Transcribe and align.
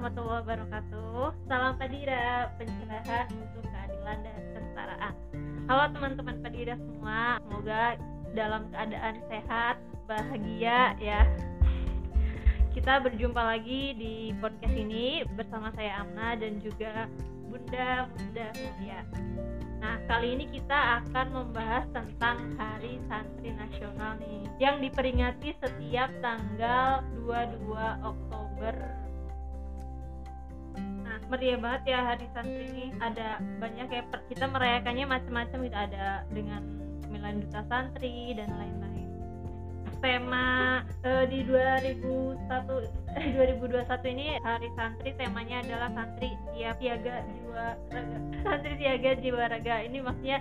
warahmatullahi 0.00 0.40
wabarakatuh. 0.48 1.24
Salam 1.44 1.76
Padira, 1.76 2.48
pencerahan 2.56 3.28
untuk 3.36 3.68
keadilan 3.68 4.18
dan 4.24 4.36
kesetaraan. 4.56 5.14
Halo 5.68 5.84
teman-teman 5.92 6.36
Padira 6.40 6.74
semua, 6.80 7.36
semoga 7.44 8.00
dalam 8.32 8.62
keadaan 8.72 9.20
sehat, 9.28 9.76
bahagia 10.08 10.96
ya. 10.96 11.28
Kita 12.72 13.04
berjumpa 13.04 13.44
lagi 13.44 13.92
di 13.92 14.32
podcast 14.40 14.72
ini 14.72 15.20
bersama 15.36 15.68
saya 15.76 16.00
Amna 16.00 16.32
dan 16.32 16.64
juga 16.64 17.04
Bunda 17.52 18.08
Bunda 18.16 18.46
Mulia. 18.56 19.04
Nah, 19.84 20.00
kali 20.08 20.32
ini 20.32 20.48
kita 20.48 21.04
akan 21.04 21.26
membahas 21.28 21.84
tentang 21.92 22.56
Hari 22.56 23.04
Santri 23.04 23.52
Nasional 23.52 24.16
nih 24.16 24.48
yang 24.64 24.80
diperingati 24.80 25.52
setiap 25.60 26.08
tanggal 26.24 27.04
22 27.20 27.68
Oktober. 28.00 29.09
Meriah 31.28 31.58
banget 31.60 31.82
ya 31.92 31.98
Hari 32.14 32.26
Santri 32.32 32.64
ini. 32.72 32.86
Ada 33.02 33.42
banyak 33.60 33.88
ya 33.92 34.02
kita 34.30 34.44
merayakannya 34.48 35.06
macam-macam 35.06 35.58
gitu 35.66 35.78
ada 35.78 36.24
dengan 36.32 36.62
pemilihan 37.04 37.42
duta 37.42 37.60
santri 37.66 38.32
dan 38.38 38.48
lain-lain. 38.54 39.08
Tema 40.00 40.80
eh, 41.04 41.28
di 41.28 41.44
2001 41.44 42.40
eh, 43.20 43.36
2021 43.36 44.14
ini 44.16 44.26
Hari 44.40 44.68
Santri 44.72 45.12
temanya 45.12 45.60
adalah 45.60 45.92
santri 45.92 46.32
siap 46.56 46.80
siaga 46.80 47.20
jiwa 47.28 47.66
raga. 47.92 48.18
Santri 48.48 48.72
siaga 48.80 49.10
jiwa 49.20 49.44
raga. 49.52 49.74
Ini 49.84 49.98
maksudnya 50.00 50.38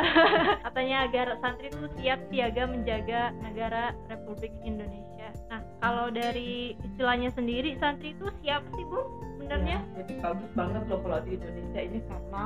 katanya 0.64 0.96
agar 1.08 1.26
santri 1.44 1.68
itu 1.68 1.86
siap 2.00 2.20
siaga 2.32 2.62
menjaga 2.64 3.36
negara 3.44 3.92
Republik 4.08 4.56
Indonesia. 4.64 5.35
Nah, 5.46 5.60
kalau 5.78 6.10
dari 6.10 6.74
istilahnya 6.82 7.30
sendiri 7.34 7.78
santri 7.78 8.12
itu 8.18 8.26
siap 8.42 8.66
sih, 8.74 8.84
Bu? 8.86 9.00
Benernya? 9.38 9.78
Ya, 9.78 10.02
jadi 10.02 10.12
bagus 10.18 10.50
banget 10.58 10.82
loh 10.90 10.98
kalau 11.06 11.18
di 11.22 11.38
Indonesia 11.38 11.80
ini 11.86 11.98
karena 12.10 12.42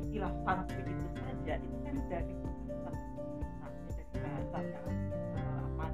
istilah 0.00 0.32
santri 0.48 0.80
itu 0.88 1.06
saja 1.20 1.54
itu 1.60 1.76
kan 1.84 1.96
dari 2.08 2.34
bahasa 4.50 4.78
eh, 4.88 5.50
agama 5.60 5.86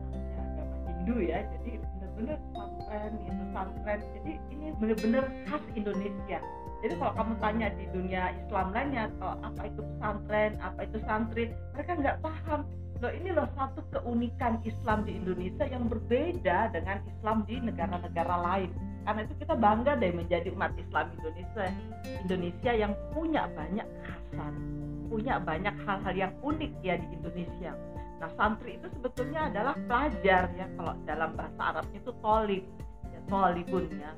Hindu 0.87 1.17
ya. 1.23 1.39
Jadi 1.59 1.70
benar-benar 1.83 2.39
pesantren 2.41 3.13
itu 3.20 3.33
pesantren. 3.42 4.01
Jadi 4.15 4.33
ini 4.55 4.67
benar-benar 4.79 5.25
khas 5.51 5.65
Indonesia. 5.75 6.39
Jadi 6.85 6.92
kalau 7.01 7.13
kamu 7.17 7.35
tanya 7.41 7.69
di 7.75 7.85
dunia 7.91 8.23
Islam 8.37 8.67
lainnya 8.70 9.03
atau 9.17 9.31
apa 9.41 9.63
itu 9.67 9.81
pesantren, 9.81 10.53
apa 10.61 10.81
itu 10.85 10.98
santri, 11.09 11.45
mereka 11.75 11.92
nggak 11.97 12.17
paham. 12.20 12.61
Loh 12.97 13.12
ini 13.12 13.28
loh 13.28 13.44
satu 13.52 13.84
keunikan 13.92 14.64
Islam 14.64 15.05
di 15.05 15.20
Indonesia 15.20 15.69
yang 15.69 15.84
berbeda 15.92 16.72
dengan 16.72 17.05
Islam 17.05 17.44
di 17.44 17.61
negara-negara 17.61 18.36
lain. 18.41 18.70
Karena 19.05 19.20
itu 19.22 19.34
kita 19.39 19.55
bangga 19.55 19.92
deh 20.00 20.12
menjadi 20.16 20.48
umat 20.56 20.72
Islam 20.80 21.12
Indonesia. 21.20 21.64
Indonesia 22.24 22.72
yang 22.72 22.92
punya 23.12 23.47
banyak 23.52 23.86
kekhasan, 23.86 24.55
punya 25.12 25.34
banyak 25.39 25.74
hal-hal 25.84 26.14
yang 26.17 26.33
unik 26.41 26.72
ya 26.80 26.97
di 26.97 27.06
Indonesia. 27.12 27.77
Nah 28.17 28.30
santri 28.41 28.80
itu 28.80 28.89
sebetulnya 28.97 29.52
adalah 29.52 29.77
pelajar 29.86 30.48
ya 30.56 30.67
kalau 30.80 30.97
dalam 31.05 31.36
bahasa 31.36 31.61
Arabnya 31.61 31.98
itu 32.00 32.12
tolib, 32.24 32.64
ya, 33.12 33.20
tolibun 33.28 33.84
ya, 33.92 34.12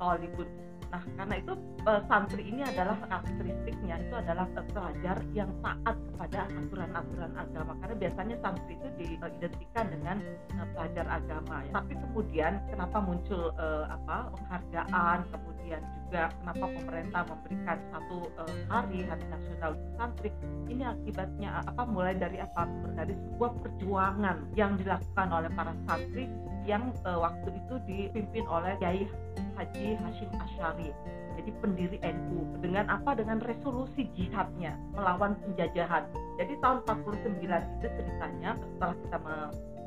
tolibun 0.00 0.48
Nah, 0.88 1.02
karena 1.20 1.34
itu 1.36 1.52
uh, 1.84 2.00
santri 2.08 2.42
ini 2.48 2.64
adalah 2.64 2.96
karakteristiknya 3.04 4.00
itu 4.00 4.14
adalah 4.16 4.46
pelajar 4.72 5.16
yang 5.36 5.50
taat 5.60 5.96
kepada 5.96 6.48
aturan-aturan 6.48 7.32
agama. 7.36 7.72
Karena 7.84 7.96
biasanya 8.00 8.36
santri 8.40 8.74
itu 8.80 8.88
diidentikan 8.96 9.86
dengan 9.92 10.16
uh, 10.56 10.66
pelajar 10.72 11.06
agama. 11.08 11.56
Ya. 11.68 11.72
Tapi 11.76 11.92
kemudian 11.96 12.52
kenapa 12.72 12.98
muncul 13.04 13.52
uh, 13.60 13.84
apa 13.92 14.32
penghargaan, 14.32 15.18
kemudian 15.28 15.82
juga 16.08 16.32
kenapa 16.40 16.64
pemerintah 16.72 17.22
memberikan 17.28 17.78
satu 17.92 18.18
uh, 18.40 18.54
hari 18.72 19.04
hari 19.04 19.24
nasional 19.28 19.72
santri? 20.00 20.32
Ini 20.72 20.84
akibatnya 20.88 21.60
apa? 21.68 21.84
Mulai 21.84 22.16
dari 22.16 22.40
apa? 22.40 22.64
Dari 22.96 23.12
sebuah 23.12 23.52
perjuangan 23.60 24.36
yang 24.56 24.80
dilakukan 24.80 25.28
oleh 25.28 25.50
para 25.52 25.76
santri 25.84 26.32
yang 26.68 26.92
uh, 27.08 27.20
waktu 27.20 27.48
itu 27.56 27.74
dipimpin 27.88 28.44
oleh 28.44 28.76
Kiai 28.76 29.08
Haji 29.58 29.98
Hashim 29.98 30.30
Asyari 30.38 30.94
jadi 31.38 31.50
pendiri 31.62 31.98
NU 32.02 32.46
dengan 32.62 32.90
apa? 32.90 33.14
Dengan 33.14 33.38
resolusi 33.42 34.10
jihadnya 34.18 34.74
melawan 34.94 35.38
penjajahan. 35.46 36.06
Jadi 36.38 36.54
tahun 36.58 36.82
49 36.86 37.42
itu 37.42 37.86
ceritanya 37.86 38.58
setelah 38.58 38.94
kita 38.98 39.18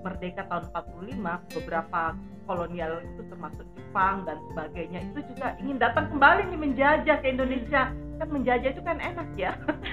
merdeka 0.01 0.41
tahun 0.47 0.63
45 0.71 1.55
beberapa 1.59 2.01
kolonial 2.49 3.03
itu 3.05 3.21
termasuk 3.29 3.67
Jepang 3.77 4.23
dan 4.23 4.39
sebagainya 4.49 4.99
itu 5.11 5.19
juga 5.35 5.53
ingin 5.59 5.77
datang 5.77 6.07
kembali 6.09 6.51
nih 6.55 6.59
menjajah 6.59 7.17
ke 7.19 7.27
Indonesia. 7.27 7.91
Kan 7.91 8.29
menjajah 8.31 8.69
itu 8.71 8.81
kan 8.87 8.97
enak 9.03 9.29
ya. 9.35 9.51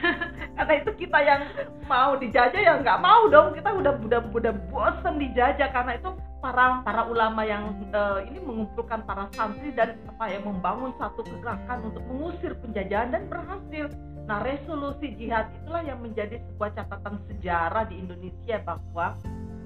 Karena 0.57 0.73
itu 0.79 0.91
kita 0.95 1.19
yang 1.27 1.43
mau 1.91 2.15
dijajah 2.15 2.61
ya 2.61 2.79
nggak 2.79 3.03
mau 3.03 3.27
dong. 3.27 3.55
Kita 3.59 3.75
udah 3.75 3.99
udah 3.99 4.21
udah 4.31 4.53
bosen 4.71 5.19
dijajah 5.19 5.71
karena 5.75 5.99
itu 5.99 6.11
para 6.39 6.87
para 6.87 7.03
ulama 7.11 7.43
yang 7.43 7.75
uh, 7.91 8.23
ini 8.23 8.39
mengumpulkan 8.39 9.03
para 9.03 9.27
santri 9.35 9.75
dan 9.75 9.99
apa 10.07 10.25
ya 10.31 10.39
membangun 10.43 10.95
satu 10.97 11.27
kegerakan 11.27 11.91
untuk 11.91 12.03
mengusir 12.07 12.55
penjajahan 12.63 13.11
dan 13.11 13.27
berhasil. 13.27 13.91
Nah, 14.29 14.45
resolusi 14.45 15.17
jihad 15.17 15.49
itulah 15.57 15.81
yang 15.81 16.05
menjadi 16.05 16.37
sebuah 16.37 16.77
catatan 16.77 17.17
sejarah 17.33 17.89
di 17.89 17.97
Indonesia 17.97 18.61
bahwa 18.61 19.17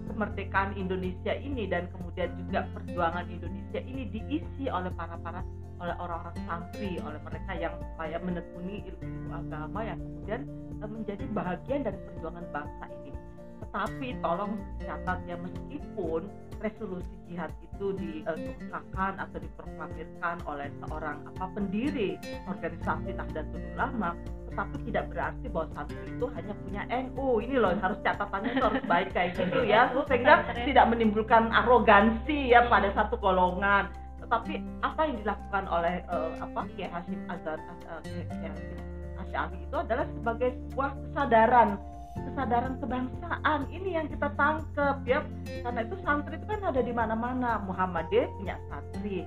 kemerdekaan 0.07 0.79
Indonesia 0.79 1.35
ini 1.35 1.67
dan 1.67 1.91
kemudian 1.91 2.31
juga 2.47 2.69
perjuangan 2.71 3.27
Indonesia 3.27 3.81
ini 3.83 4.07
diisi 4.13 4.71
oleh 4.71 4.93
para 4.95 5.19
para 5.19 5.43
oleh 5.83 5.99
orang-orang 5.99 6.39
santri, 6.47 6.95
oleh 7.03 7.19
mereka 7.27 7.53
yang 7.59 7.75
saya 7.99 8.23
menekuni 8.23 8.87
ilmu 8.87 9.35
agama 9.35 9.83
yang 9.83 9.99
kemudian 9.99 10.41
uh, 10.79 10.87
menjadi 10.87 11.25
bagian 11.35 11.81
dari 11.83 11.99
perjuangan 12.07 12.47
bangsa 12.55 12.85
ini. 13.03 13.22
Tetapi 13.73 14.21
tolong 14.21 14.53
catat 14.85 15.19
ya 15.25 15.41
meskipun 15.41 16.29
resolusi 16.61 17.09
jihad 17.27 17.51
itu 17.65 17.87
dikemukakan 17.97 19.17
atau 19.17 19.39
diproklamirkan 19.41 20.37
oleh 20.45 20.69
seorang 20.85 21.25
apa 21.25 21.45
pendiri 21.57 22.21
organisasi 22.47 23.17
Nahdlatul 23.17 23.65
Ulama 23.75 24.13
tetapi 24.53 24.77
tidak 24.93 25.05
berarti 25.09 25.47
bahwa 25.49 25.67
santri 25.73 26.05
itu 26.13 26.27
hanya 26.37 26.55
punya 26.61 26.83
NU 26.93 27.29
ini 27.41 27.57
loh 27.57 27.73
harus 27.81 27.97
catatannya 28.05 28.53
itu 28.53 28.65
harus 28.69 28.85
baik 28.85 29.09
kayak 29.17 29.33
gitu 29.41 29.65
ya. 29.65 29.89
Sehingga 30.13 30.45
tidak 30.69 30.93
menimbulkan 30.93 31.49
arogansi 31.49 32.53
ya 32.53 32.69
pada 32.69 32.93
satu 32.93 33.17
golongan. 33.17 33.89
Tetapi 34.21 34.61
apa 34.85 35.01
yang 35.09 35.17
dilakukan 35.25 35.65
oleh 35.73 36.05
uh, 36.13 36.37
apa 36.37 36.69
Kiai 36.77 36.93
Hashim 36.93 37.21
Azhar 37.33 37.57
uh, 37.89 39.21
Asy'ari 39.25 39.57
itu 39.57 39.77
adalah 39.81 40.05
sebagai 40.21 40.53
sebuah 40.69 40.91
kesadaran 41.01 41.69
kesadaran 42.17 42.77
kebangsaan. 42.81 43.61
Ini 43.69 43.91
yang 44.03 44.07
kita 44.09 44.29
tangkep 44.37 44.97
ya. 45.05 45.21
Karena 45.65 45.81
itu 45.85 45.97
santri 46.05 46.37
itu 46.37 46.47
kan 46.49 46.61
ada 46.65 46.81
di 46.81 46.93
mana-mana. 46.93 47.61
Muhammadiyah 47.65 48.29
punya 48.41 48.57
santri 48.69 49.25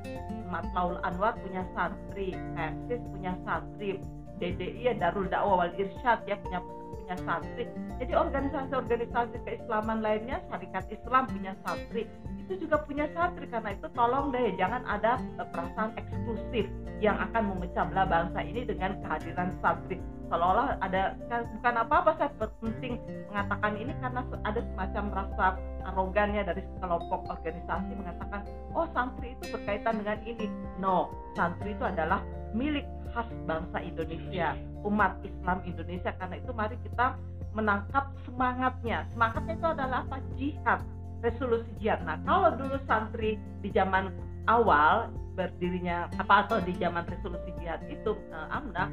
Matlaul 0.50 0.97
Anwar 1.01 1.38
punya 1.41 1.66
santri 1.74 2.34
Persis 2.53 3.01
punya 3.13 3.34
santri 3.44 3.97
DDI 4.38 4.91
ya 4.91 4.94
Darul 5.00 5.31
Dakwah 5.31 5.66
wal 5.66 5.74
Irsyad 5.79 6.28
ya 6.28 6.35
punya 6.41 6.59
punya 6.66 7.16
santri. 7.24 7.66
Jadi 8.01 8.12
organisasi-organisasi 8.13 9.35
keislaman 9.45 10.01
lainnya 10.01 10.41
Syarikat 10.50 10.85
Islam 10.91 11.29
punya 11.29 11.53
santri. 11.63 12.09
Itu 12.45 12.59
juga 12.62 12.81
punya 12.84 13.06
santri. 13.13 13.45
Karena 13.47 13.74
itu 13.74 13.88
tolong 13.94 14.34
deh 14.34 14.53
jangan 14.59 14.84
ada 14.85 15.22
eh, 15.40 15.47
perasaan 15.50 15.95
eksklusif 15.97 16.68
yang 17.03 17.19
akan 17.19 17.56
memecah 17.56 17.85
belah 17.91 18.07
bangsa 18.07 18.40
ini 18.44 18.63
dengan 18.63 18.95
kehadiran 19.03 19.51
santri 19.59 20.00
seolah-olah 20.30 20.81
ada 20.81 21.13
bukan 21.30 21.75
apa-apa 21.86 22.12
saya 22.18 22.31
penting 22.62 22.97
mengatakan 23.30 23.74
ini 23.78 23.94
karena 24.02 24.22
ada 24.46 24.62
semacam 24.74 25.06
rasa 25.13 25.46
arogannya 25.86 26.41
dari 26.46 26.62
kelompok 26.81 27.22
organisasi 27.30 27.91
mengatakan 27.94 28.42
oh 28.74 28.89
santri 28.94 29.38
itu 29.38 29.45
berkaitan 29.54 30.01
dengan 30.01 30.19
ini. 30.25 30.48
No 30.81 31.13
santri 31.38 31.77
itu 31.77 31.86
adalah 31.86 32.22
milik 32.57 32.86
khas 33.13 33.30
bangsa 33.45 33.77
Indonesia 33.80 34.57
umat 34.86 35.18
Islam 35.25 35.62
Indonesia. 35.66 36.12
Karena 36.18 36.36
itu 36.38 36.51
mari 36.54 36.77
kita 36.86 37.18
menangkap 37.56 38.12
semangatnya. 38.27 39.07
Semangatnya 39.13 39.54
itu 39.57 39.68
adalah 39.68 39.98
apa? 40.06 40.18
Jihad 40.38 40.81
resolusi 41.25 41.69
jihad. 41.81 42.06
Nah 42.06 42.22
kalau 42.25 42.54
dulu 42.54 42.77
santri 42.86 43.42
di 43.66 43.69
zaman 43.74 44.13
awal 44.45 45.10
berdirinya 45.36 46.07
apa 46.22 46.48
atau 46.48 46.57
di 46.63 46.72
zaman 46.80 47.04
resolusi 47.10 47.51
jihad 47.60 47.81
itu 47.92 48.16
uh, 48.31 48.48
amnah 48.56 48.88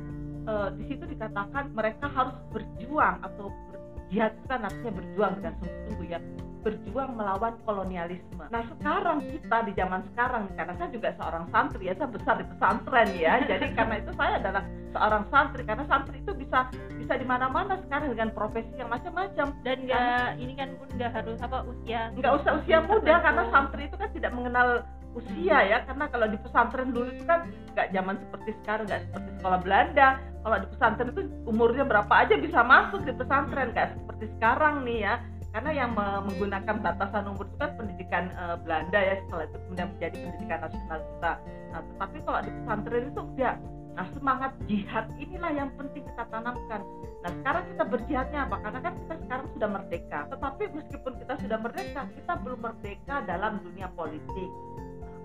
uh, 0.46 0.68
di 0.74 0.84
situ 0.90 1.04
dikatakan 1.06 1.74
mereka 1.74 2.06
harus 2.10 2.36
berjuang 2.50 3.16
atau 3.22 3.50
berjihad 3.72 4.32
kan 4.50 4.60
artinya 4.66 4.92
berjuang 4.98 5.32
dengan 5.40 5.54
sungguh-sungguh 5.60 6.08
ya 6.10 6.20
berjuang 6.62 7.18
melawan 7.18 7.58
kolonialisme. 7.66 8.46
Nah 8.48 8.62
sekarang 8.78 9.18
kita 9.26 9.66
di 9.66 9.72
zaman 9.74 10.00
sekarang 10.14 10.46
karena 10.54 10.74
saya 10.78 10.90
juga 10.94 11.10
seorang 11.18 11.44
santri 11.50 11.90
ya 11.90 11.94
saya 11.98 12.08
besar 12.08 12.38
di 12.38 12.46
pesantren 12.54 13.08
ya. 13.18 13.42
Jadi 13.50 13.66
karena 13.74 13.94
itu 13.98 14.10
saya 14.14 14.38
adalah 14.38 14.62
seorang 14.94 15.24
santri 15.28 15.62
karena 15.66 15.84
santri 15.90 16.22
itu 16.22 16.32
bisa 16.38 16.70
bisa 16.96 17.14
di 17.18 17.26
mana-mana 17.26 17.74
sekarang 17.82 18.14
dengan 18.14 18.30
profesi 18.30 18.72
yang 18.78 18.88
macam-macam. 18.94 19.46
Dan 19.66 19.76
nggak 19.90 20.26
ini 20.38 20.52
kan 20.54 20.68
pun 20.78 20.88
nggak 20.94 21.10
harus 21.12 21.38
apa 21.42 21.58
usia 21.66 22.00
nggak 22.14 22.32
usah 22.40 22.52
usia 22.62 22.78
muda 22.86 23.14
karena 23.20 23.42
santri 23.50 23.82
itu 23.90 23.96
kan 23.98 24.10
tidak 24.14 24.32
mengenal 24.32 24.68
usia 25.12 25.58
ya 25.68 25.78
karena 25.84 26.04
kalau 26.08 26.26
di 26.28 26.38
pesantren 26.40 26.90
dulu 26.90 27.08
itu 27.12 27.24
kan 27.28 27.48
nggak 27.76 27.88
zaman 27.92 28.16
seperti 28.16 28.50
sekarang 28.64 28.84
nggak 28.88 29.02
seperti 29.08 29.30
sekolah 29.40 29.58
Belanda 29.60 30.08
kalau 30.42 30.56
di 30.58 30.68
pesantren 30.72 31.08
itu 31.12 31.22
umurnya 31.44 31.84
berapa 31.84 32.14
aja 32.16 32.34
bisa 32.40 32.60
masuk 32.64 33.00
di 33.04 33.12
pesantren 33.12 33.68
nggak 33.76 33.88
seperti 33.96 34.24
sekarang 34.38 34.74
nih 34.88 34.98
ya 35.04 35.14
karena 35.52 35.70
yang 35.84 35.92
menggunakan 35.92 36.80
batasan 36.80 37.28
umur 37.28 37.44
itu 37.44 37.56
kan 37.60 37.70
pendidikan 37.76 38.24
uh, 38.40 38.56
Belanda 38.56 38.96
ya 38.96 39.20
setelah 39.20 39.44
itu 39.44 39.56
kemudian 39.68 39.88
menjadi 39.92 40.16
pendidikan 40.16 40.58
nasional 40.64 41.00
kita 41.04 41.32
nah 41.72 41.80
tetapi 41.84 42.16
kalau 42.24 42.40
di 42.40 42.50
pesantren 42.56 43.04
itu 43.12 43.22
ya 43.36 43.52
Nah 43.92 44.08
semangat 44.16 44.52
jihad 44.64 45.04
inilah 45.20 45.52
yang 45.52 45.70
penting 45.76 46.00
kita 46.08 46.24
tanamkan. 46.32 46.80
Nah 47.20 47.30
sekarang 47.40 47.64
kita 47.68 47.84
berjihadnya 47.84 48.40
apa? 48.48 48.56
Karena 48.64 48.80
kan 48.80 48.94
kita 49.04 49.14
sekarang 49.20 49.46
sudah 49.52 49.68
merdeka. 49.68 50.20
Tetapi 50.32 50.62
meskipun 50.72 51.12
kita 51.20 51.34
sudah 51.44 51.58
merdeka, 51.60 52.00
kita 52.16 52.32
belum 52.40 52.60
merdeka 52.64 53.14
dalam 53.28 53.52
dunia 53.60 53.88
politik. 53.92 54.50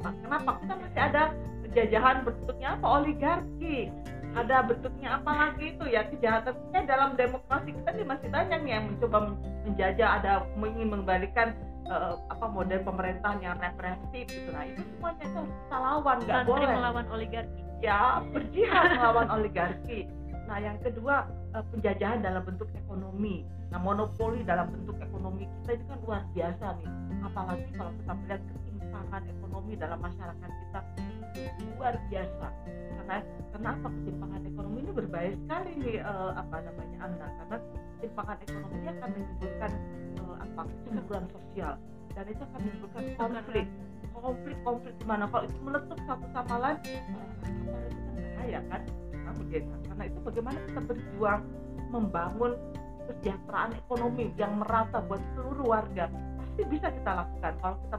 Nah, 0.04 0.14
kenapa? 0.22 0.50
Kita 0.62 0.74
masih 0.78 1.02
ada 1.02 1.24
penjajahan 1.66 2.18
bentuknya 2.26 2.68
apa? 2.78 2.86
Oligarki. 2.86 3.78
Ada 4.38 4.58
bentuknya 4.70 5.10
apa 5.18 5.32
lagi 5.34 5.66
itu 5.74 5.86
ya 5.90 6.06
kejahatannya 6.14 6.82
dalam 6.86 7.18
demokrasi 7.18 7.74
kita 7.74 7.90
ini 7.98 8.06
masih 8.06 8.28
banyak 8.30 8.60
nih 8.62 8.72
yang 8.78 8.86
mencoba 8.94 9.18
menjajah 9.66 10.10
ada 10.22 10.32
ingin 10.62 10.88
mengembalikan 10.94 11.58
uh, 11.90 12.22
apa 12.30 12.46
model 12.46 12.86
pemerintahan 12.86 13.40
yang 13.42 13.58
represif 13.58 14.30
gitu 14.30 14.54
nah 14.54 14.62
itu 14.68 14.84
semuanya 14.94 15.24
itu 15.26 15.38
harus 15.42 15.56
kita 15.58 15.78
lawan 15.80 16.18
nggak 16.22 16.44
boleh 16.46 16.68
melawan 16.70 17.06
oligarki 17.10 17.62
ya 17.82 18.22
berjihad 18.34 18.98
melawan 18.98 19.28
oligarki. 19.32 20.00
Nah, 20.48 20.58
yang 20.64 20.78
kedua 20.80 21.28
eh, 21.54 21.64
penjajahan 21.76 22.24
dalam 22.24 22.42
bentuk 22.48 22.70
ekonomi. 22.74 23.44
Nah, 23.70 23.80
monopoli 23.84 24.42
dalam 24.48 24.72
bentuk 24.72 24.96
ekonomi 25.04 25.44
kita 25.62 25.76
itu 25.76 25.86
kan 25.92 26.00
luar 26.08 26.22
biasa 26.32 26.66
nih. 26.80 26.90
Apalagi 27.28 27.68
kalau 27.76 27.92
kita 28.00 28.12
melihat 28.16 28.42
ketimpangan 28.88 29.24
ekonomi 29.28 29.74
dalam 29.76 30.00
masyarakat 30.00 30.52
kita 30.64 30.80
luar 31.76 31.94
biasa. 32.08 32.48
Karena 32.96 33.18
kenapa 33.52 33.88
ketimpangan 33.92 34.42
ekonomi 34.48 34.78
ini 34.80 34.92
berbahaya 34.96 35.32
sekali 35.36 35.72
nih 35.84 35.98
uh, 36.08 36.32
apa 36.40 36.56
namanya 36.64 36.98
Anda? 37.04 37.28
Karena 37.28 37.58
ketimpangan 38.00 38.38
ekonomi 38.48 38.76
ini 38.80 38.88
akan 38.96 39.10
menimbulkan 39.12 39.72
uh, 40.24 40.36
apa? 40.40 40.62
Kecemburuan 40.72 41.26
sosial. 41.36 41.74
Dan 42.16 42.26
itu 42.32 42.42
akan 42.48 42.60
menimbulkan 42.64 43.04
konflik. 43.20 43.68
konflik-konflik 44.18 44.96
mana? 45.06 45.30
Kalau 45.30 45.46
itu 45.46 45.60
meletup 45.62 46.00
satu 46.10 46.26
sama 46.34 46.56
lain 46.58 46.80
itu 46.88 47.22
kan 47.44 47.54
bahaya 48.18 48.60
kan? 48.72 48.82
Kemudian 49.14 49.64
karena 49.86 50.04
itu 50.10 50.20
bagaimana 50.26 50.58
kita 50.66 50.82
berjuang 50.90 51.42
membangun 51.94 52.52
kesejahteraan 53.06 53.72
ekonomi 53.78 54.34
yang 54.40 54.58
merata 54.58 55.06
buat 55.06 55.22
seluruh 55.38 55.70
warga? 55.70 56.10
Pasti 56.10 56.62
bisa 56.66 56.90
kita 56.90 57.12
lakukan. 57.14 57.54
Kalau 57.62 57.78
kita 57.86 57.98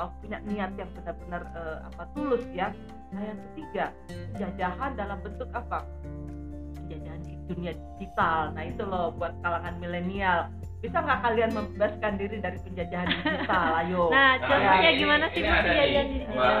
kalau 0.00 0.16
punya 0.24 0.40
niat 0.48 0.72
yang 0.80 0.88
benar-benar 0.96 1.42
uh, 1.52 1.84
apa 1.92 2.08
tulus 2.16 2.40
ya 2.56 2.72
nah 3.12 3.20
yang 3.20 3.36
ketiga 3.52 3.92
penjajahan 4.08 4.96
dalam 4.96 5.18
bentuk 5.20 5.50
apa 5.52 5.84
penjajahan 6.80 7.20
di 7.20 7.36
dunia 7.44 7.72
digital 7.76 8.48
nah 8.56 8.64
itu 8.64 8.80
loh 8.80 9.12
buat 9.20 9.36
kalangan 9.44 9.76
milenial 9.76 10.48
bisa 10.80 11.04
nggak 11.04 11.20
kalian 11.20 11.52
membebaskan 11.52 12.12
diri 12.16 12.40
dari 12.40 12.58
penjajahan 12.64 13.08
digital 13.12 13.68
ayo 13.84 14.02
nah 14.08 14.40
contohnya 14.40 14.90
gimana 14.96 15.24
sih 15.36 15.40
penjajahan 15.44 16.08
digital 16.16 16.56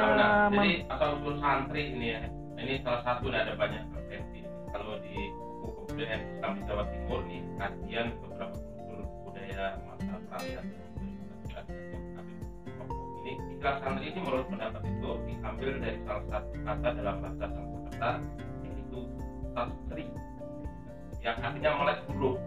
jadi 0.52 0.72
asal 0.92 1.10
usul 1.16 1.34
santri 1.40 1.82
ini 1.96 2.06
ya 2.12 2.20
ini 2.60 2.74
salah 2.84 3.00
satu 3.08 3.32
ada 3.32 3.56
banyak 3.56 3.88
versi 4.04 4.44
kalau 4.68 5.00
di 5.00 5.16
buku 5.64 5.80
kebudayaan 5.88 6.20
Islam 6.28 6.52
di 6.60 6.62
Jawa 6.68 6.84
Timur 6.92 7.20
nih 7.24 7.40
kajian 7.56 8.06
beberapa 8.20 8.56
unsur 8.60 9.00
budaya 9.24 9.80
masa 9.88 10.12
peralihan 10.28 10.89
istilah 13.60 13.76
santri 13.84 14.08
ini 14.08 14.20
menurut 14.24 14.48
pendapat 14.48 14.82
itu 14.88 15.10
diambil 15.28 15.68
dari 15.84 15.98
salah 16.08 16.24
satu 16.32 16.56
kata 16.64 16.88
dalam 16.96 17.16
bahasa 17.20 17.44
Sanskerta 17.44 18.10
yaitu 18.64 19.00
sastri 19.52 20.04
yang 21.20 21.36
artinya 21.44 21.70
melek 21.76 22.00
huruf 22.08 22.40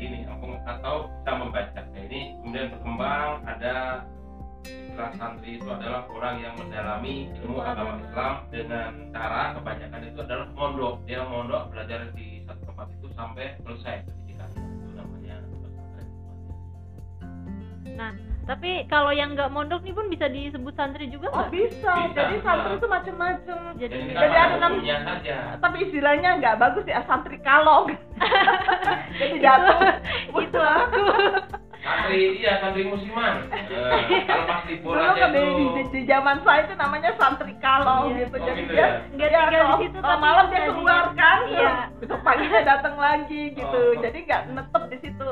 ini 0.00 0.24
atau 0.66 1.06
bisa 1.06 1.32
membaca. 1.36 1.80
Nah, 1.92 2.02
ini 2.02 2.34
kemudian 2.42 2.74
berkembang 2.74 3.30
ada 3.46 4.02
istilah 4.66 5.12
santri 5.14 5.62
itu 5.62 5.68
adalah 5.70 6.02
orang 6.10 6.42
yang 6.42 6.54
mendalami 6.58 7.30
ilmu 7.38 7.62
agama 7.62 8.02
Islam 8.02 8.34
dengan 8.50 8.90
cara 9.14 9.54
kebanyakan 9.54 10.02
itu 10.10 10.18
adalah 10.26 10.46
mondok. 10.58 10.94
Dia 11.06 11.22
mondok 11.22 11.70
belajar 11.70 12.10
di 12.18 12.42
satu 12.50 12.66
tempat 12.66 12.86
itu 12.98 13.06
sampai 13.14 13.46
selesai 13.62 14.02
pendidikan. 14.10 14.50
Itu 14.58 14.90
namanya 14.98 15.36
nah 17.94 18.29
tapi 18.50 18.82
kalau 18.90 19.14
yang 19.14 19.38
nggak 19.38 19.54
mondok 19.54 19.86
nih 19.86 19.94
pun 19.94 20.10
bisa 20.10 20.26
disebut 20.26 20.74
santri 20.74 21.06
juga 21.06 21.30
oh 21.30 21.46
bisa. 21.54 22.10
bisa 22.10 22.18
jadi 22.18 22.36
santri 22.42 22.74
itu 22.82 22.88
macam-macam 22.90 23.58
jadi 23.78 23.96
jadi 24.10 24.36
ada 24.36 24.60
saja. 25.20 25.36
Tapi 25.60 25.76
istilahnya 25.86 26.30
nggak 26.40 26.58
bagus 26.58 26.84
ya 26.88 27.04
santri 27.04 27.38
kalong. 27.44 27.92
Jadi 29.20 29.36
jatuh. 29.40 29.80
Itu 30.36 30.60
aku 30.60 31.04
santri 31.80 32.40
iya 32.40 32.60
santri 32.60 32.84
musiman. 32.84 33.48
Uh, 33.52 33.96
kalau 34.28 34.44
pas 34.44 34.62
libur 34.68 34.96
aja 34.96 35.16
kan 35.16 35.30
itu 35.32 35.40
di, 35.40 35.64
di, 35.64 35.82
di 35.92 36.00
zaman 36.04 36.36
saya 36.44 36.68
itu 36.68 36.74
namanya 36.76 37.10
santri 37.16 37.54
kalong 37.60 38.12
iya. 38.12 38.26
gitu. 38.26 38.36
Oh, 38.36 38.44
jadi 38.44 38.60
gitu 38.60 38.72
dia 38.72 38.80
ya? 38.80 38.88
nggak 39.16 39.28
ya, 39.28 39.40
tinggal 39.48 39.64
di 39.64 39.76
situ 39.88 39.98
kalau 40.00 40.18
malam 40.20 40.44
dia 40.52 40.60
keluar 40.68 41.04
kan. 41.16 41.38
Iya. 41.48 41.72
besok 42.00 42.20
paginya 42.24 42.60
datang 42.64 42.96
lagi 42.96 43.42
gitu. 43.56 43.80
Oh. 43.94 44.00
jadi 44.00 44.18
nggak 44.24 44.42
netep 44.56 44.82
di 44.92 44.98
situ 45.04 45.28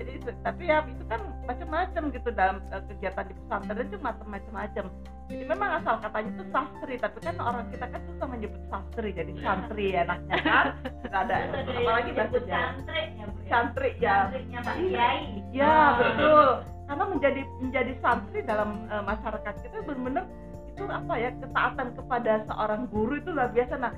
jadi 0.00 0.12
tapi 0.40 0.62
ya 0.64 0.80
itu 0.88 1.04
kan 1.04 1.20
macam-macam 1.44 2.02
gitu 2.08 2.28
dalam 2.32 2.64
uh, 2.72 2.80
kegiatan 2.88 3.28
di 3.28 3.34
pesantren 3.36 3.84
itu 3.84 3.98
macam-macam. 4.00 4.84
Jadi 5.28 5.44
memang 5.46 5.70
asal 5.78 5.94
katanya 6.00 6.30
itu 6.32 6.44
sastri 6.48 6.94
tapi 6.96 7.18
kan 7.20 7.36
orang 7.38 7.64
kita 7.68 7.84
kan 7.86 8.00
susah 8.08 8.26
menyebut 8.26 8.62
sastri 8.66 9.08
jadi 9.12 9.30
Iya. 9.30 9.44
santri 9.44 9.86
enaknya. 9.92 10.36
Kan 10.40 10.66
Nggak 11.04 11.22
ada. 11.28 11.36
Apalagi 11.68 12.10
bahasa 12.16 12.38
Jawa. 12.40 12.50
santri 12.50 12.98
ya 12.98 13.12
ya? 13.12 13.26
santri 13.46 13.90
ya. 14.00 14.16
Santrinya 14.24 14.58
Pak 14.64 14.74
Iya. 14.74 14.88
Kiai. 14.88 15.20
Ya 15.52 15.76
betul. 16.00 16.46
Karena 16.88 17.04
menjadi 17.06 17.40
menjadi 17.60 17.92
santri 18.00 18.40
dalam 18.42 18.70
uh, 18.88 19.04
masyarakat 19.04 19.54
kita 19.62 19.76
benar-benar 19.84 20.24
itu 20.70 20.82
apa 20.88 21.14
ya 21.14 21.30
ketaatan 21.36 21.88
kepada 21.92 22.32
seorang 22.48 22.88
guru 22.88 23.12
itu 23.14 23.30
luar 23.30 23.52
biasa. 23.52 23.74
Nah 23.76 23.92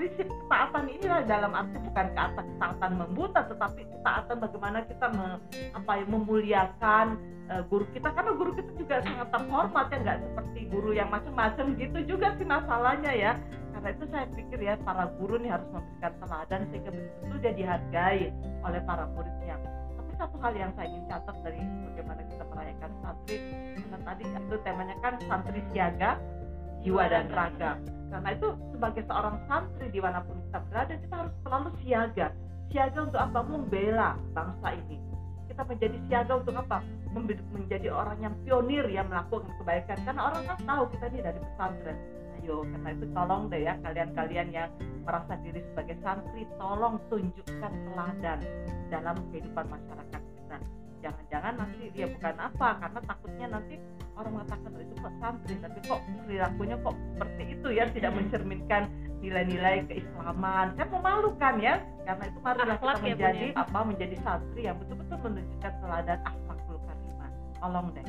prinsip 0.00 0.32
ketaatan 0.32 0.88
inilah 0.88 1.20
dalam 1.28 1.52
arti 1.52 1.76
bukan 1.76 2.08
kata 2.16 2.40
ketaatan 2.40 2.92
membuta 2.96 3.44
tetapi 3.44 3.84
ketaatan 3.84 4.36
bagaimana 4.40 4.78
kita 4.88 5.06
me, 5.12 5.36
apa 5.76 5.92
ya 6.00 6.04
memuliakan 6.08 7.06
uh, 7.52 7.60
guru 7.68 7.84
kita. 7.92 8.08
Karena 8.08 8.32
guru 8.32 8.56
kita 8.56 8.72
juga 8.80 9.04
sangat 9.04 9.28
terhormat 9.28 9.86
ya 9.92 9.98
nggak 10.00 10.18
seperti 10.24 10.60
guru 10.72 10.90
yang 10.96 11.12
macam-macam 11.12 11.76
gitu 11.76 11.98
juga 12.16 12.32
sih 12.40 12.48
masalahnya 12.48 13.12
ya. 13.12 13.32
Karena 13.76 13.88
itu 13.92 14.04
saya 14.08 14.24
pikir 14.32 14.58
ya 14.64 14.74
para 14.80 15.04
guru 15.20 15.36
nih 15.36 15.52
harus 15.52 15.68
memberikan 15.68 16.12
teladan 16.16 16.60
sehingga 16.72 16.90
betul-betul 16.96 17.36
dia 17.44 17.52
dihargai 17.52 18.22
oleh 18.64 18.80
para 18.88 19.04
muridnya. 19.12 19.56
Tapi 20.00 20.12
satu 20.16 20.36
hal 20.40 20.52
yang 20.56 20.72
saya 20.80 20.88
ingin 20.88 21.04
catat 21.12 21.36
dari 21.44 21.60
bagaimana 21.60 22.24
kita 22.24 22.44
merayakan 22.48 22.90
santri 23.04 23.36
karena 23.76 23.98
tadi 24.00 24.24
itu 24.24 24.56
temanya 24.64 24.96
kan 25.04 25.14
santri 25.28 25.60
siaga 25.76 26.16
jiwa 26.84 27.04
dan 27.08 27.28
raga. 27.32 27.76
Karena 28.10 28.28
itu 28.34 28.48
sebagai 28.74 29.02
seorang 29.06 29.36
santri 29.46 29.86
di 29.94 30.00
mana 30.02 30.18
pun 30.26 30.36
kita 30.50 30.58
berada 30.66 30.94
kita 30.98 31.14
harus 31.14 31.34
selalu 31.46 31.68
siaga. 31.86 32.26
Siaga 32.70 32.98
untuk 33.06 33.20
apa? 33.22 33.38
Membela 33.46 34.10
bangsa 34.34 34.68
ini. 34.74 34.98
Kita 35.46 35.62
menjadi 35.66 35.98
siaga 36.10 36.32
untuk 36.42 36.54
apa? 36.58 36.82
Menjadi 37.54 37.88
orang 37.90 38.18
yang 38.22 38.34
pionir 38.42 38.86
yang 38.90 39.06
melakukan 39.10 39.50
kebaikan. 39.62 39.98
Karena 40.02 40.22
orang 40.30 40.42
kan 40.46 40.58
tahu 40.66 40.82
kita 40.94 41.04
ini 41.14 41.18
dari 41.22 41.38
pesantren. 41.38 41.98
Ayo 42.40 42.64
karena 42.64 42.88
itu 42.96 43.06
tolong 43.12 43.42
deh 43.52 43.60
ya 43.68 43.74
kalian-kalian 43.84 44.48
yang 44.48 44.70
merasa 45.04 45.36
diri 45.44 45.60
sebagai 45.70 45.96
santri 46.00 46.48
tolong 46.56 46.96
tunjukkan 47.12 47.72
teladan 47.92 48.40
dalam 48.88 49.16
kehidupan 49.28 49.66
masyarakat 49.68 50.22
kita. 50.24 50.56
Jangan-jangan 51.04 51.54
nanti 51.60 51.84
dia 51.92 52.06
bukan 52.08 52.36
apa 52.40 52.68
karena 52.80 53.00
takutnya 53.04 53.46
nanti 53.52 53.76
orang 54.20 54.32
mengatakan 54.36 54.70
"Oh, 54.76 54.82
itu 54.84 54.94
kok 55.00 55.14
santri 55.18 55.54
tapi 55.58 55.78
kok 55.88 56.00
perilakunya 56.24 56.76
kok 56.84 56.94
seperti 56.94 57.42
itu 57.56 57.68
ya 57.72 57.84
tidak 57.88 58.12
mencerminkan 58.12 58.82
nilai-nilai 59.20 59.76
keislaman. 59.88 60.66
Kan 60.76 60.88
memalukan 60.92 61.54
ya 61.60 61.74
karena 62.04 62.24
itu 62.28 62.38
marilah 62.40 62.76
kita 62.76 62.84
Akhlak 62.84 62.96
ya, 62.96 63.00
Bun, 63.00 63.04
menjadi 63.04 63.46
ya. 63.48 63.60
apa 63.60 63.78
menjadi 63.84 64.16
santri 64.24 64.60
yang 64.64 64.76
betul-betul 64.80 65.18
menunjukkan 65.24 65.72
teladan 65.80 66.18
akhlakul 66.24 66.76
karimah 66.84 67.30
tolong 67.60 67.88
deh. 67.96 68.06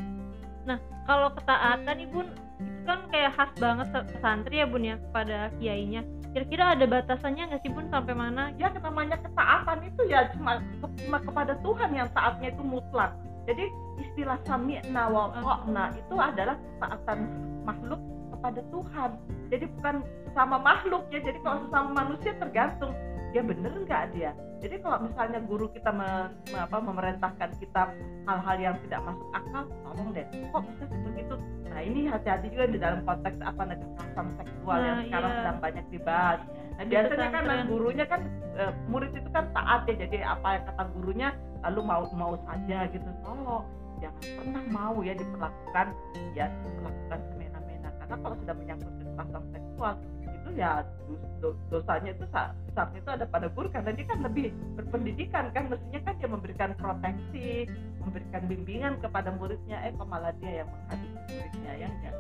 Kalau 1.09 1.27
ketaatan 1.33 1.97
nih 1.97 2.07
bun 2.07 2.27
itu 2.61 2.81
kan 2.85 2.99
kayak 3.09 3.33
khas 3.33 3.51
banget 3.57 3.87
santri 4.21 4.61
ya 4.61 4.65
bun 4.69 4.85
ya 4.85 4.95
kepada 5.01 5.49
kiainya. 5.57 6.05
Kira-kira 6.31 6.77
ada 6.77 6.85
batasannya 6.87 7.51
nggak 7.51 7.61
sih 7.65 7.71
bun 7.73 7.89
sampai 7.91 8.15
mana? 8.15 8.53
Ya 8.55 8.71
namanya 8.71 9.19
ketaatan 9.19 9.83
itu 9.83 10.01
ya 10.07 10.31
cuma 10.31 10.61
cuma 10.79 11.17
kepada 11.19 11.57
Tuhan 11.59 11.91
yang 11.91 12.07
taatnya 12.15 12.53
itu 12.53 12.63
mutlak 12.63 13.11
jadi 13.49 13.65
istilah 13.97 14.37
sami'na 14.45 15.03
wa 15.09 15.33
ta'na 15.33 15.83
itu 15.97 16.15
adalah 16.17 16.55
ketaatan 16.57 17.19
makhluk 17.65 18.01
kepada 18.33 18.61
Tuhan. 18.73 19.11
Jadi 19.49 19.65
bukan 19.77 19.95
sama 20.33 20.57
makhluk 20.61 21.03
ya. 21.13 21.19
Jadi 21.21 21.39
kalau 21.41 21.57
sesama 21.67 21.89
manusia 22.05 22.31
tergantung. 22.37 22.93
Dia 23.31 23.39
bener 23.47 23.71
nggak 23.87 24.11
dia? 24.11 24.35
Jadi 24.59 24.83
kalau 24.83 25.07
misalnya 25.07 25.39
guru 25.47 25.71
kita 25.71 25.87
me- 25.89 26.35
me- 26.51 26.61
apa, 26.67 26.77
memerintahkan 26.83 27.49
kita 27.63 27.95
hal-hal 28.27 28.57
yang 28.59 28.75
tidak 28.85 29.01
masuk 29.07 29.27
akal 29.31 29.63
tolong 29.87 30.09
deh. 30.11 30.25
Kok 30.51 30.61
bisa 30.67 30.83
begitu 30.91 31.35
nah 31.71 31.79
nah 31.79 31.87
ini 31.87 32.03
hati-hati 32.03 32.51
juga 32.51 32.67
di 32.67 32.77
dalam 32.83 32.99
konteks 33.07 33.39
apa 33.39 33.61
nah, 33.63 33.79
kekerasan 33.79 34.27
seksual 34.35 34.79
yang 34.83 34.97
Nah, 34.99 35.05
sekarang 35.07 35.31
iya. 35.31 35.39
sedang 35.39 35.57
banyak 35.63 35.85
dibahas. 35.87 36.39
Nah 36.51 36.85
biasanya 36.91 37.27
kan 37.31 37.43
gurunya 37.71 38.05
kan 38.11 38.21
eh, 38.59 38.71
murid 38.91 39.11
itu 39.15 39.29
kan 39.31 39.45
taat 39.55 39.81
ya. 39.87 39.95
Jadi 39.95 40.17
apa 40.19 40.47
yang 40.51 40.63
kata 40.67 40.83
gurunya 40.91 41.29
lalu 41.61 41.79
mau 41.85 42.03
mau 42.13 42.33
saja 42.45 42.89
gitu. 42.89 43.09
Tolong 43.21 43.65
jangan 44.01 44.23
pernah 44.41 44.63
mau 44.69 44.95
ya 45.05 45.13
diperlakukan 45.13 45.87
ya 46.33 46.45
diperlakukan 46.65 47.19
semena-mena. 47.31 47.89
Karena 48.01 48.15
kalau 48.19 48.35
sudah 48.41 48.55
menyangkut 48.57 48.93
kekerasan 48.97 49.43
seksual 49.53 49.93
itu 50.25 50.49
ya 50.57 50.71
dos- 51.05 51.29
do- 51.39 51.59
dosanya 51.69 52.11
itu 52.17 52.25
sa- 52.33 52.53
besarnya 52.65 52.99
itu 52.99 53.11
ada 53.13 53.25
pada 53.29 53.47
guru. 53.53 53.67
Karena 53.69 53.91
dia 53.93 54.05
kan 54.09 54.19
lebih 54.25 54.49
berpendidikan 54.73 55.45
kan 55.53 55.69
mestinya 55.69 55.99
kan 56.05 56.13
dia 56.17 56.29
memberikan 56.29 56.69
proteksi 56.75 57.69
memberikan 58.01 58.41
bimbingan 58.49 58.93
kepada 58.99 59.29
muridnya. 59.37 59.77
Eh 59.85 59.93
kok 59.93 60.07
malah 60.09 60.33
dia 60.41 60.65
yang 60.65 60.69
menghadapi 60.69 61.07
muridnya 61.29 61.71
ya 61.77 61.87
enggak 61.87 62.15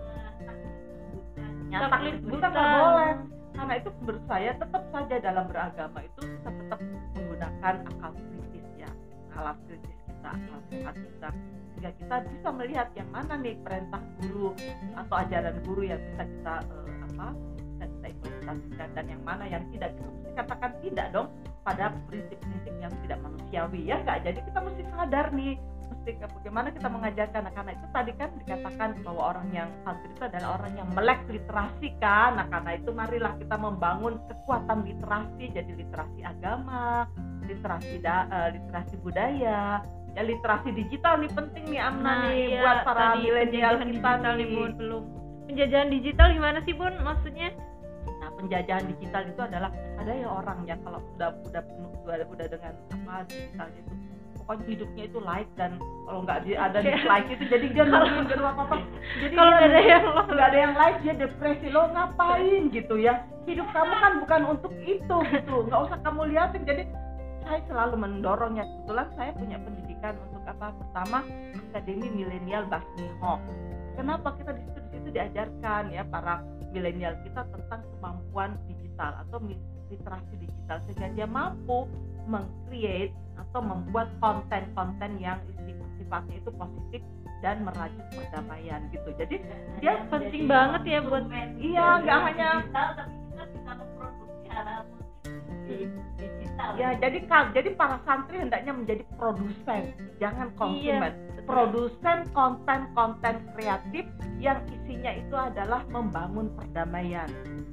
nyata 1.71 1.87
Taklid 1.87 2.15
itu 2.19 2.27
buta. 2.27 2.47
nggak 2.51 2.67
boleh. 2.67 3.13
Karena 3.51 3.73
itu 3.77 3.89
menurut 4.03 4.23
saya 4.27 4.51
tetap 4.55 4.83
saja 4.91 5.15
dalam 5.19 5.45
beragama 5.47 5.99
itu 6.03 6.21
kita 6.23 6.49
tetap 6.51 6.79
menggunakan 7.15 7.75
akal 7.83 8.11
kritis 8.15 8.60
akal 9.31 9.55
kritis 9.65 9.97
kita 10.07 10.29
akal 10.35 10.59
sehat 10.69 10.95
kita. 10.99 11.29
Sehingga 11.71 11.91
kita 11.97 12.15
bisa 12.29 12.49
melihat 12.53 12.87
yang 12.93 13.09
mana 13.09 13.33
nih 13.39 13.55
perintah 13.63 14.01
guru 14.21 14.53
atau 14.93 15.15
ajaran 15.17 15.55
guru 15.65 15.81
yang 15.87 16.01
bisa 16.13 16.23
kita 16.27 16.55
eh, 16.61 16.97
apa 17.09 17.27
bisa 17.57 17.83
kita 17.87 18.07
implementasikan 18.11 18.89
dan 18.93 19.05
yang 19.09 19.23
mana 19.23 19.43
yang 19.47 19.63
tidak. 19.73 19.89
Kita 19.97 20.09
mesti 20.11 20.29
katakan 20.37 20.71
tidak 20.83 21.07
dong 21.15 21.27
pada 21.65 21.85
prinsip-prinsip 22.09 22.73
yang 22.81 22.93
tidak 23.05 23.17
manusiawi 23.21 23.85
ya 23.85 24.01
enggak 24.01 24.25
jadi 24.25 24.39
kita 24.41 24.59
mesti 24.65 24.83
sadar 24.89 25.29
nih 25.29 25.53
mesti 25.91 26.11
bagaimana 26.17 26.67
kita 26.73 26.87
mengajarkan. 26.89 27.41
Nah, 27.45 27.53
karena 27.53 27.71
itu 27.77 27.87
tadi 27.93 28.11
kan 28.17 28.29
dikatakan 28.41 28.89
bahwa 29.05 29.21
orang 29.35 29.47
yang 29.53 29.69
santri 29.85 30.09
itu 30.09 30.23
adalah 30.25 30.49
orang 30.57 30.73
yang 30.73 30.89
melek 30.97 31.21
literasi 31.29 31.89
kan. 32.01 32.41
Nah 32.41 32.47
karena 32.49 32.71
itu 32.77 32.89
marilah 32.89 33.33
kita 33.37 33.55
membangun 33.59 34.17
kekuatan 34.25 34.81
literasi 34.81 35.43
jadi 35.53 35.71
literasi 35.77 36.19
agama 36.25 37.05
literasi 37.45 37.95
da, 38.01 38.27
eh, 38.29 38.49
literasi 38.59 38.95
budaya. 39.01 39.81
Ya 40.11 40.27
literasi 40.27 40.75
digital 40.75 41.23
nih 41.23 41.31
penting 41.31 41.71
nih 41.71 41.79
Amna 41.79 42.27
nih 42.27 42.51
iya, 42.51 42.59
buat 42.59 42.77
para 42.83 43.15
milenial 43.15 43.79
kita 43.79 43.87
digital 43.87 44.33
nih 44.35 44.47
bun. 44.51 44.71
Belum. 44.75 45.03
Penjajahan 45.47 45.87
digital 45.87 46.27
gimana 46.35 46.59
sih 46.67 46.75
bun 46.75 46.93
maksudnya? 46.99 47.55
Nah, 48.19 48.29
penjajahan 48.35 48.85
digital 48.91 49.23
itu 49.23 49.39
adalah 49.39 49.71
ada 49.71 50.11
ya 50.11 50.27
orang 50.27 50.67
yang 50.67 50.83
kalau 50.83 50.99
udah 51.15 51.31
udah 51.47 51.61
penuh 51.63 51.91
udah, 52.03 52.27
udah 52.27 52.47
dengan 52.51 52.73
apa 52.91 53.23
digitalnya 53.31 53.79
itu. 53.79 53.93
Pokoknya 54.41 54.65
hidupnya 54.67 55.03
itu 55.07 55.19
like 55.23 55.51
dan 55.55 55.71
kalau 55.79 56.19
nggak 56.27 56.39
di, 56.43 56.51
ada 56.59 56.79
dislike 56.83 57.29
itu 57.31 57.43
jadi 57.47 57.65
dia 57.71 57.83
nungguin 57.87 58.25
gitu 58.27 58.43
apa 58.43 58.61
apa 58.67 58.75
jadi 59.21 59.33
kalau 59.37 59.51
nggak 59.53 59.69
ada 59.69 59.79
yang 59.79 60.03
nggak 60.27 60.47
ada 60.51 60.59
yang 60.59 60.73
like 60.75 60.97
dia 61.07 61.13
depresi. 61.15 61.67
Lo 61.71 61.87
ngapain 61.87 62.67
gitu 62.67 62.95
ya? 62.99 63.23
Hidup 63.47 63.67
kamu 63.71 63.93
kan 63.95 64.13
bukan 64.27 64.41
untuk 64.59 64.73
itu 64.83 65.15
gitu. 65.31 65.55
Nggak 65.71 65.81
usah 65.87 65.97
kamu 66.03 66.35
liatin. 66.35 66.67
Jadi 66.67 66.83
saya 67.51 67.61
selalu 67.67 67.95
mendorongnya. 67.99 68.63
Kebetulan 68.63 69.07
saya 69.19 69.31
punya 69.35 69.57
pendidikan 69.59 70.15
untuk 70.31 70.43
apa? 70.47 70.71
Pertama 70.71 71.19
akademi 71.71 72.07
milenial 72.11 72.63
Basniho 72.67 73.33
kenapa 73.95 74.35
kita 74.39 74.51
di 74.55 74.61
situ 74.67 74.79
di 74.83 74.89
situ 74.99 75.09
diajarkan 75.15 75.83
ya 75.91 76.03
para 76.07 76.43
milenial 76.71 77.15
kita 77.23 77.47
tentang 77.47 77.81
kemampuan 77.95 78.55
digital 78.67 79.15
atau 79.27 79.39
literasi 79.91 80.35
digital 80.39 80.77
sehingga 80.87 81.07
dia 81.15 81.27
mampu 81.27 81.87
mengcreate 82.27 83.15
atau 83.39 83.59
membuat 83.59 84.07
konten-konten 84.23 85.19
yang 85.19 85.39
isi- 85.51 85.75
sifatnya 85.99 86.39
itu 86.39 86.51
positif 86.55 87.01
dan 87.41 87.65
merajut 87.65 88.05
perdamaian 88.13 88.85
gitu. 88.93 89.09
Jadi 89.17 89.41
dia 89.81 90.05
penting 90.07 90.45
banget 90.45 90.81
ya 90.85 90.99
buat 91.03 91.25
iya 91.57 91.87
nggak 92.03 92.19
hanya 92.31 92.49
tapi 92.71 93.15
kita 93.31 93.43
bisa 93.51 93.71
memproduksi 93.79 94.47
hal-hal 94.47 94.81
digital. 95.67 96.71
Ya 96.77 96.89
jadi 96.97 97.25
jadi 97.53 97.69
para 97.75 97.97
santri 98.05 98.37
hendaknya 98.41 98.73
menjadi 98.73 99.03
produsen 99.17 99.93
jangan 100.21 100.49
konsumen. 100.55 101.13
Betul. 101.41 101.57
produsen 101.57 102.29
konten-konten 102.37 103.41
kreatif 103.57 104.05
yang 104.37 104.61
isinya 104.69 105.11
itu 105.17 105.33
adalah 105.33 105.81
membangun 105.89 106.53
perdamaian 106.53 107.27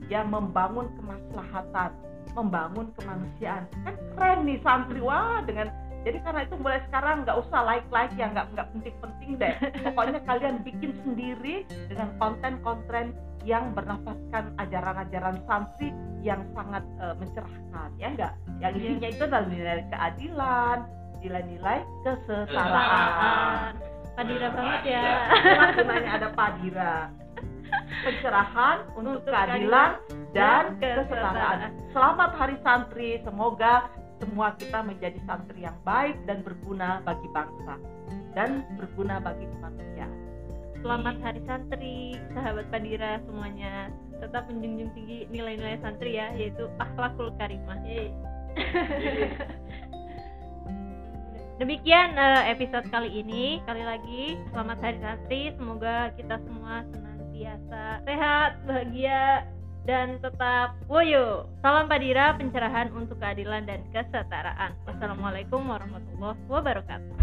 yang 0.09 0.33
membangun 0.33 0.89
kemaslahatan 0.97 1.93
membangun 2.33 2.89
kemanusiaan. 2.97 3.69
Kan 3.85 3.95
keren 4.17 4.49
nih 4.49 4.59
santri 4.65 5.01
wah 5.05 5.45
dengan 5.45 5.69
jadi 6.07 6.23
karena 6.25 6.41
itu 6.47 6.55
mulai 6.57 6.81
sekarang 6.89 7.27
nggak 7.27 7.37
usah 7.45 7.61
like 7.67 7.89
like 7.93 8.13
ya 8.17 8.31
nggak 8.31 8.47
nggak 8.57 8.69
penting-penting 8.73 9.31
deh. 9.37 9.55
Pokoknya 9.91 10.21
kalian 10.25 10.57
bikin 10.65 10.93
sendiri 11.05 11.69
dengan 11.91 12.09
konten-konten 12.17 13.13
yang 13.49 13.73
bernafaskan 13.73 14.53
ajaran-ajaran 14.61 15.41
santri 15.49 15.89
yang 16.21 16.45
sangat 16.53 16.85
eh, 17.01 17.15
mencerahkan 17.17 17.89
ya 17.97 18.07
enggak? 18.13 18.33
Yang 18.61 18.73
Iya. 18.77 18.85
isinya 18.85 19.09
itu 19.09 19.23
adalah 19.25 19.45
nilai 19.49 19.81
keadilan 19.89 20.79
nilai-nilai 21.19 21.79
kesetaraan. 22.05 23.73
Padira 24.15 24.49
banget 24.51 24.83
ya. 24.87 25.03
Gunanya 25.79 26.11
ada 26.21 26.29
padira. 26.37 26.95
Pencerahan 28.05 28.79
untuk, 28.97 29.25
Untuk 29.25 29.33
keadilan 29.33 29.91
dan 30.37 30.77
kesetaraan 30.79 31.73
selamat 31.91 32.31
hari 32.37 32.57
santri. 32.63 33.11
Semoga 33.25 33.89
semua 34.19 34.55
kita 34.59 34.83
menjadi 34.83 35.19
santri 35.25 35.63
yang 35.65 35.77
baik 35.87 36.19
dan 36.27 36.43
berguna 36.43 37.01
bagi 37.07 37.29
bangsa 37.31 37.79
dan 38.35 38.67
berguna 38.77 39.23
bagi 39.23 39.47
kemanusiaan 39.47 40.28
Selamat 40.79 41.19
Hari 41.27 41.43
Santri, 41.43 42.15
sahabat 42.39 42.71
Padira 42.71 43.19
semuanya. 43.27 43.91
Tetap 44.23 44.47
menjunjung 44.47 44.95
tinggi 44.95 45.27
nilai-nilai 45.31 45.79
santri 45.83 46.19
ya, 46.19 46.31
yaitu 46.39 46.71
akhlakul 46.79 47.35
karimah. 47.35 47.83
Demikian 51.59 52.15
eh, 52.15 52.55
episode 52.55 52.87
kali 52.95 53.11
ini. 53.11 53.59
Kali 53.67 53.83
lagi, 53.83 54.39
selamat 54.55 54.79
Hari 54.79 54.99
Santri. 55.03 55.51
Semoga 55.59 56.15
kita 56.15 56.39
semua 56.47 56.87
senantiasa 56.95 57.83
sehat, 58.07 58.63
bahagia, 58.63 59.51
dan 59.83 60.23
tetap 60.23 60.79
woyo. 60.87 61.51
Salam 61.59 61.91
Padira, 61.91 62.39
pencerahan 62.39 62.95
untuk 62.95 63.19
keadilan 63.19 63.67
dan 63.67 63.83
kesetaraan. 63.91 64.79
Wassalamualaikum 64.87 65.67
warahmatullahi 65.67 66.39
wabarakatuh. 66.47 67.19